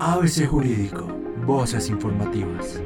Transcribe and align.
ABC 0.00 0.46
Jurídico, 0.48 1.06
Voces 1.46 1.88
Informativas. 1.88 2.80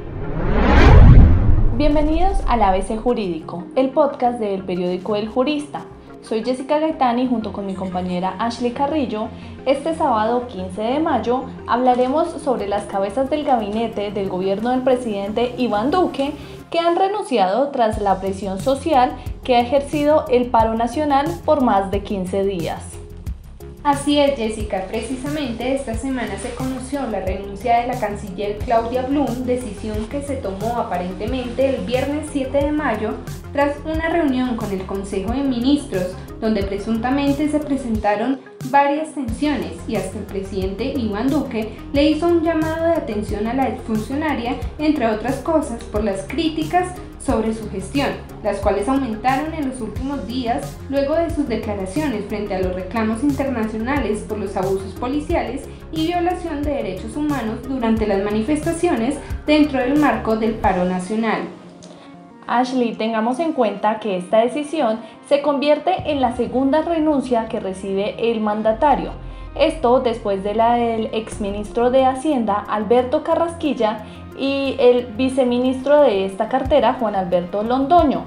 Bienvenidos 1.75 2.37
al 2.47 2.61
ABC 2.61 2.99
Jurídico, 3.01 3.63
el 3.75 3.89
podcast 3.89 4.39
del 4.39 4.63
periódico 4.63 5.15
El 5.15 5.27
Jurista. 5.27 5.81
Soy 6.21 6.43
Jessica 6.43 6.79
Gaetani 6.79 7.27
junto 7.27 7.53
con 7.53 7.65
mi 7.65 7.73
compañera 7.75 8.35
Ashley 8.39 8.71
Carrillo. 8.71 9.29
Este 9.65 9.95
sábado 9.95 10.47
15 10.47 10.81
de 10.81 10.99
mayo 10.99 11.45
hablaremos 11.65 12.29
sobre 12.41 12.67
las 12.67 12.85
cabezas 12.85 13.29
del 13.29 13.45
gabinete 13.45 14.11
del 14.11 14.29
gobierno 14.29 14.71
del 14.71 14.81
presidente 14.81 15.55
Iván 15.57 15.91
Duque 15.91 16.33
que 16.69 16.79
han 16.79 16.95
renunciado 16.95 17.69
tras 17.69 18.01
la 18.01 18.19
presión 18.19 18.59
social 18.59 19.15
que 19.43 19.55
ha 19.55 19.61
ejercido 19.61 20.25
el 20.29 20.49
paro 20.49 20.73
nacional 20.75 21.25
por 21.45 21.61
más 21.61 21.89
de 21.89 22.03
15 22.03 22.43
días. 22.43 22.96
Así 23.87 24.19
es, 24.19 24.35
Jessica. 24.35 24.83
Precisamente 24.89 25.73
esta 25.73 25.95
semana 25.95 26.37
se 26.39 26.53
conoció 26.55 27.07
la 27.07 27.21
renuncia 27.21 27.79
de 27.79 27.87
la 27.87 27.97
canciller 27.97 28.57
Claudia 28.57 29.03
Blum, 29.03 29.45
decisión 29.45 30.09
que 30.09 30.21
se 30.21 30.35
tomó 30.35 30.75
aparentemente 30.75 31.69
el 31.69 31.85
viernes 31.85 32.27
7 32.33 32.65
de 32.65 32.71
mayo 32.73 33.13
tras 33.53 33.77
una 33.85 34.09
reunión 34.09 34.57
con 34.57 34.69
el 34.73 34.85
Consejo 34.85 35.31
de 35.31 35.41
Ministros, 35.41 36.17
donde 36.41 36.63
presuntamente 36.63 37.47
se 37.47 37.61
presentaron 37.61 38.41
varias 38.65 39.13
tensiones 39.13 39.71
y 39.87 39.95
hasta 39.95 40.17
el 40.19 40.25
presidente 40.25 40.83
Iván 40.83 41.29
Duque 41.29 41.77
le 41.93 42.09
hizo 42.09 42.27
un 42.27 42.43
llamado 42.43 42.87
de 42.87 42.91
atención 42.91 43.47
a 43.47 43.53
la 43.53 43.69
exfuncionaria, 43.69 44.57
entre 44.79 45.07
otras 45.07 45.37
cosas, 45.37 45.81
por 45.85 46.03
las 46.03 46.23
críticas 46.23 46.89
sobre 47.27 47.53
su 47.53 47.69
gestión, 47.69 48.07
las 48.41 48.59
cuales 48.59 48.87
aumentaron 48.87 49.53
en 49.53 49.69
los 49.69 49.81
últimos 49.81 50.25
días 50.25 50.77
luego 50.89 51.13
de 51.13 51.29
sus 51.29 51.47
declaraciones 51.49 52.23
frente 52.25 52.55
a 52.55 52.61
los 52.61 52.73
reclamos 52.73 53.21
internacionales 53.21 54.25
por 54.27 54.39
los 54.39 54.55
abusos 54.55 54.93
policiales 54.93 55.67
y 55.91 56.07
violación 56.07 56.63
de 56.63 56.71
derechos 56.71 57.17
humanos 57.17 57.59
durante 57.67 58.07
las 58.07 58.23
manifestaciones 58.23 59.19
dentro 59.45 59.79
del 59.79 59.99
marco 59.99 60.37
del 60.37 60.53
paro 60.53 60.85
nacional. 60.85 61.41
Ashley, 62.47 62.95
tengamos 62.95 63.39
en 63.39 63.51
cuenta 63.51 63.99
que 63.99 64.15
esta 64.15 64.37
decisión 64.37 65.01
se 65.27 65.41
convierte 65.41 66.09
en 66.09 66.21
la 66.21 66.33
segunda 66.37 66.81
renuncia 66.81 67.49
que 67.49 67.59
recibe 67.59 68.31
el 68.31 68.39
mandatario. 68.39 69.11
Esto 69.59 69.99
después 69.99 70.43
de 70.43 70.55
la 70.55 70.75
del 70.75 71.07
exministro 71.13 71.91
de 71.91 72.05
Hacienda, 72.05 72.53
Alberto 72.69 73.23
Carrasquilla, 73.23 74.05
y 74.37 74.75
el 74.79 75.07
viceministro 75.07 76.01
de 76.01 76.25
esta 76.25 76.47
cartera, 76.47 76.97
Juan 76.99 77.15
Alberto 77.15 77.63
Londoño. 77.63 78.25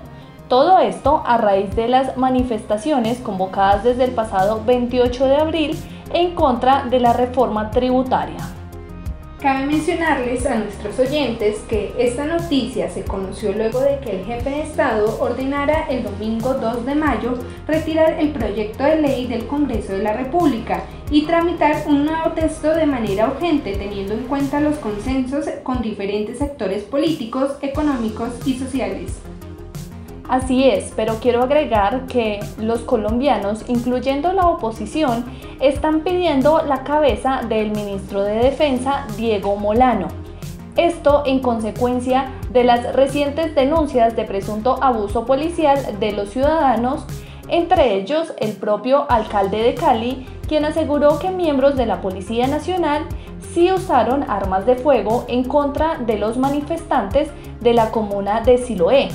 Todo 0.49 0.79
esto 0.81 1.23
a 1.25 1.37
raíz 1.37 1.75
de 1.77 1.89
las 1.89 2.17
manifestaciones 2.17 3.19
convocadas 3.21 3.85
desde 3.85 4.05
el 4.05 4.11
pasado 4.11 4.63
28 4.67 5.27
de 5.27 5.37
abril 5.37 5.79
en 6.13 6.35
contra 6.35 6.85
de 6.85 6.99
la 6.99 7.13
reforma 7.13 7.71
tributaria. 7.71 8.60
Cabe 9.41 9.65
mencionarles 9.65 10.45
a 10.45 10.57
nuestros 10.57 10.99
oyentes 10.99 11.61
que 11.61 11.95
esta 11.97 12.27
noticia 12.27 12.91
se 12.91 13.05
conoció 13.05 13.53
luego 13.53 13.81
de 13.81 13.99
que 14.01 14.21
el 14.21 14.27
jefe 14.27 14.51
de 14.51 14.61
Estado 14.61 15.19
ordenara 15.19 15.87
el 15.89 16.03
domingo 16.03 16.53
2 16.53 16.85
de 16.85 16.95
mayo 16.95 17.39
retirar 17.67 18.21
el 18.21 18.33
proyecto 18.33 18.85
de 18.85 19.01
ley 19.01 19.27
del 19.27 19.47
Congreso 19.47 19.95
de 19.95 20.03
la 20.03 20.13
República 20.13 20.83
y 21.11 21.23
tramitar 21.23 21.85
un 21.87 22.05
nuevo 22.05 22.33
texto 22.33 22.75
de 22.75 22.85
manera 22.85 23.29
urgente 23.29 23.77
teniendo 23.77 24.13
en 24.13 24.25
cuenta 24.25 24.61
los 24.61 24.77
consensos 24.77 25.47
con 25.63 25.81
diferentes 25.81 26.37
sectores 26.37 26.83
políticos, 26.83 27.53
económicos 27.63 28.47
y 28.47 28.59
sociales. 28.59 29.21
Así 30.31 30.63
es, 30.63 30.93
pero 30.95 31.17
quiero 31.21 31.43
agregar 31.43 32.07
que 32.07 32.39
los 32.57 32.83
colombianos, 32.83 33.65
incluyendo 33.67 34.33
la 34.33 34.47
oposición, 34.47 35.25
están 35.59 36.03
pidiendo 36.03 36.63
la 36.63 36.85
cabeza 36.85 37.41
del 37.49 37.73
ministro 37.73 38.23
de 38.23 38.37
Defensa, 38.37 39.09
Diego 39.17 39.57
Molano. 39.57 40.07
Esto 40.77 41.25
en 41.27 41.41
consecuencia 41.41 42.31
de 42.53 42.63
las 42.63 42.95
recientes 42.95 43.57
denuncias 43.57 44.15
de 44.15 44.23
presunto 44.23 44.81
abuso 44.81 45.27
policial 45.27 45.99
de 45.99 46.13
los 46.13 46.31
ciudadanos, 46.31 47.05
entre 47.49 47.97
ellos 47.97 48.33
el 48.39 48.53
propio 48.53 49.11
alcalde 49.11 49.61
de 49.61 49.75
Cali, 49.75 50.29
quien 50.47 50.65
aseguró 50.65 51.19
que 51.19 51.33
miembros 51.33 51.75
de 51.75 51.87
la 51.87 52.01
Policía 52.01 52.47
Nacional 52.47 53.03
sí 53.53 53.73
usaron 53.73 54.25
armas 54.31 54.65
de 54.65 54.77
fuego 54.77 55.25
en 55.27 55.43
contra 55.43 55.99
de 55.99 56.19
los 56.19 56.37
manifestantes 56.37 57.31
de 57.61 57.75
la 57.75 57.91
comuna 57.91 58.43
de 58.43 58.59
Siloé 58.59 59.09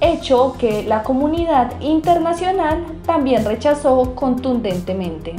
hecho 0.00 0.56
que 0.58 0.82
la 0.84 1.02
comunidad 1.02 1.80
internacional 1.80 2.84
también 3.04 3.44
rechazó 3.44 4.14
contundentemente. 4.14 5.36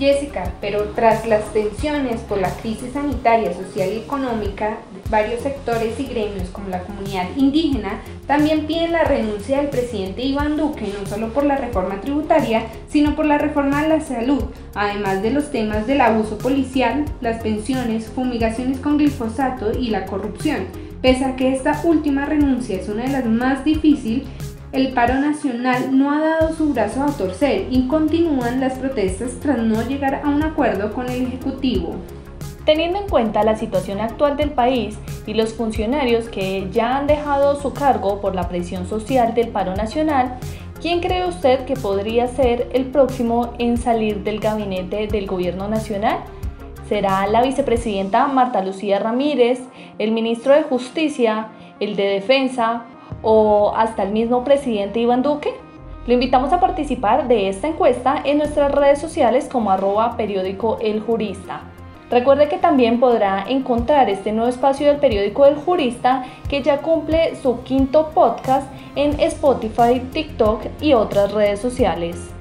Jessica, 0.00 0.50
pero 0.62 0.84
tras 0.94 1.26
las 1.26 1.44
tensiones 1.52 2.22
por 2.22 2.38
la 2.38 2.48
crisis 2.48 2.94
sanitaria, 2.94 3.52
social 3.52 3.92
y 3.92 3.98
económica, 3.98 4.78
varios 5.10 5.42
sectores 5.42 6.00
y 6.00 6.04
gremios 6.04 6.48
como 6.48 6.70
la 6.70 6.82
comunidad 6.84 7.26
indígena 7.36 8.00
también 8.26 8.66
piden 8.66 8.92
la 8.92 9.04
renuncia 9.04 9.58
del 9.58 9.68
presidente 9.68 10.22
Iván 10.22 10.56
Duque, 10.56 10.90
no 10.98 11.06
solo 11.06 11.34
por 11.34 11.44
la 11.44 11.56
reforma 11.56 12.00
tributaria, 12.00 12.62
sino 12.88 13.14
por 13.14 13.26
la 13.26 13.36
reforma 13.36 13.80
a 13.80 13.88
la 13.88 14.00
salud, 14.00 14.44
además 14.74 15.22
de 15.22 15.32
los 15.32 15.50
temas 15.50 15.86
del 15.86 16.00
abuso 16.00 16.38
policial, 16.38 17.04
las 17.20 17.42
pensiones, 17.42 18.06
fumigaciones 18.06 18.78
con 18.78 18.96
glifosato 18.96 19.72
y 19.78 19.88
la 19.88 20.06
corrupción 20.06 20.89
Pese 21.02 21.24
a 21.24 21.34
que 21.34 21.52
esta 21.52 21.80
última 21.84 22.26
renuncia 22.26 22.76
es 22.76 22.88
una 22.88 23.04
de 23.04 23.12
las 23.12 23.24
más 23.24 23.64
difíciles, 23.64 24.26
el 24.72 24.92
paro 24.92 25.14
nacional 25.14 25.96
no 25.98 26.12
ha 26.12 26.20
dado 26.20 26.54
su 26.54 26.72
brazo 26.72 27.02
a 27.02 27.06
torcer 27.06 27.66
y 27.70 27.88
continúan 27.88 28.60
las 28.60 28.74
protestas 28.74 29.32
tras 29.40 29.58
no 29.58 29.82
llegar 29.82 30.20
a 30.22 30.28
un 30.28 30.42
acuerdo 30.42 30.92
con 30.92 31.08
el 31.08 31.22
Ejecutivo. 31.22 31.96
Teniendo 32.66 33.00
en 33.00 33.08
cuenta 33.08 33.42
la 33.42 33.56
situación 33.56 33.98
actual 33.98 34.36
del 34.36 34.50
país 34.50 34.98
y 35.26 35.32
los 35.32 35.54
funcionarios 35.54 36.28
que 36.28 36.68
ya 36.70 36.98
han 36.98 37.06
dejado 37.06 37.60
su 37.60 37.72
cargo 37.72 38.20
por 38.20 38.34
la 38.34 38.48
presión 38.48 38.86
social 38.86 39.34
del 39.34 39.48
paro 39.48 39.74
nacional, 39.74 40.38
¿quién 40.80 41.00
cree 41.00 41.26
usted 41.26 41.64
que 41.64 41.74
podría 41.74 42.28
ser 42.28 42.68
el 42.74 42.84
próximo 42.84 43.54
en 43.58 43.78
salir 43.78 44.22
del 44.22 44.38
gabinete 44.38 45.06
del 45.08 45.26
gobierno 45.26 45.66
nacional? 45.66 46.18
Será 46.90 47.24
la 47.28 47.40
vicepresidenta 47.40 48.26
Marta 48.26 48.64
Lucía 48.64 48.98
Ramírez, 48.98 49.60
el 50.00 50.10
ministro 50.10 50.54
de 50.54 50.64
Justicia, 50.64 51.46
el 51.78 51.94
de 51.94 52.02
Defensa 52.02 52.82
o 53.22 53.72
hasta 53.76 54.02
el 54.02 54.10
mismo 54.10 54.42
presidente 54.42 54.98
Iván 54.98 55.22
Duque? 55.22 55.54
Lo 56.08 56.14
invitamos 56.14 56.52
a 56.52 56.58
participar 56.58 57.28
de 57.28 57.48
esta 57.48 57.68
encuesta 57.68 58.20
en 58.24 58.38
nuestras 58.38 58.72
redes 58.72 59.00
sociales 59.00 59.48
como 59.48 59.70
arroba 59.70 60.16
periódico 60.16 60.78
El 60.80 60.98
Jurista. 60.98 61.60
Recuerde 62.10 62.48
que 62.48 62.58
también 62.58 62.98
podrá 62.98 63.44
encontrar 63.48 64.10
este 64.10 64.32
nuevo 64.32 64.50
espacio 64.50 64.88
del 64.88 64.96
periódico 64.96 65.46
El 65.46 65.54
Jurista 65.54 66.24
que 66.48 66.60
ya 66.60 66.78
cumple 66.78 67.36
su 67.36 67.62
quinto 67.62 68.10
podcast 68.12 68.68
en 68.96 69.20
Spotify, 69.20 70.00
TikTok 70.12 70.62
y 70.80 70.94
otras 70.94 71.30
redes 71.30 71.60
sociales. 71.60 72.34